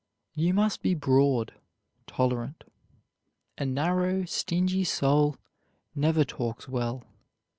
You 0.33 0.55
must 0.55 0.81
be 0.81 0.95
broad, 0.95 1.53
tolerant. 2.07 2.63
A 3.59 3.67
narrow 3.67 4.25
stingy 4.25 4.83
soul 4.83 5.37
never 5.93 6.23
talks 6.23 6.67
well. 6.67 7.05